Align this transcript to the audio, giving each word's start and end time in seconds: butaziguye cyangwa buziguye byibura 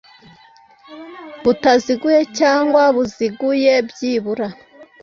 butaziguye 1.43 2.21
cyangwa 2.37 2.81
buziguye 2.95 3.73
byibura 3.89 4.47